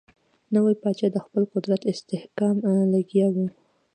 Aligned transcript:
نوی 0.53 0.73
پاچا 0.81 1.07
د 1.13 1.17
خپل 1.25 1.43
قدرت 1.53 1.81
استحکام 1.91 2.55
لګیا 2.93 3.27
وو. 3.33 3.45